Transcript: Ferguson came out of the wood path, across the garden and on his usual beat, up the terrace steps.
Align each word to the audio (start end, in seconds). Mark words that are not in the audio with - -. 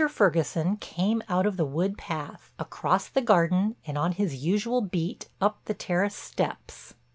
Ferguson 0.09 0.77
came 0.77 1.21
out 1.29 1.45
of 1.45 1.57
the 1.57 1.63
wood 1.63 1.95
path, 1.95 2.51
across 2.57 3.07
the 3.07 3.21
garden 3.21 3.75
and 3.85 3.99
on 3.99 4.13
his 4.13 4.33
usual 4.43 4.81
beat, 4.81 5.27
up 5.39 5.59
the 5.65 5.75
terrace 5.75 6.15
steps. 6.15 6.95